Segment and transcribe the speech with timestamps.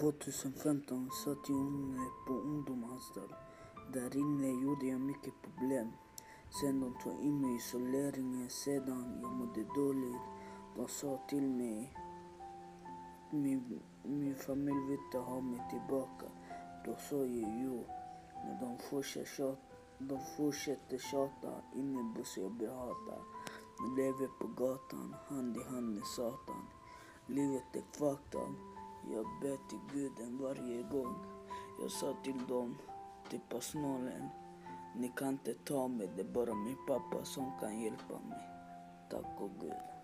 [0.00, 3.34] 2015 satt jag inne eh, på ungdomsanstalt.
[3.92, 5.92] Där inne gjorde jag mycket problem.
[6.60, 10.22] Sen de tog in mig i isoleringen, sedan jag mådde dåligt.
[10.76, 11.96] De sa till mig
[13.26, 16.26] att min, min familj vill inte ha mig tillbaka.
[16.84, 17.84] Då sa jag jo.
[18.44, 19.60] Men de fortsätter tjata,
[19.98, 23.22] de fortsätter tjata innebuss jag blir hatad.
[23.78, 26.66] Jag lever på gatan, hand i hand med Satan.
[27.26, 28.69] Livet är fucked up.
[29.08, 31.14] Jag ber till guden varje gång.
[31.80, 32.78] Jag sa till dem,
[33.30, 34.28] till personalen,
[34.96, 38.38] ni kan inte ta mig, det är bara min pappa som kan hjälpa mig.
[39.10, 39.99] Tack och gud.